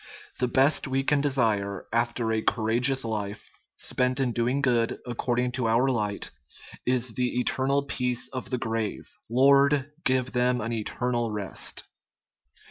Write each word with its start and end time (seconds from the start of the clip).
The 0.39 0.47
best 0.47 0.87
we 0.87 1.03
can 1.03 1.21
desire 1.21 1.85
after 1.93 2.31
a 2.33 2.41
courageous 2.41 3.05
life, 3.05 3.51
spent 3.77 4.19
in 4.19 4.31
doing 4.31 4.63
good 4.63 4.97
according 5.05 5.51
to 5.51 5.67
our 5.67 5.89
light, 5.91 6.31
is 6.87 7.09
the 7.13 7.39
eternal 7.39 7.83
peace 7.83 8.27
of 8.29 8.49
the 8.49 8.57
grave." 8.57 9.11
Lord, 9.29 9.91
give 10.03 10.31
them 10.31 10.59
an 10.59 10.73
eternal 10.73 11.29
rest." 11.29 11.83